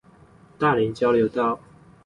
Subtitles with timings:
[0.57, 1.59] 大林交流道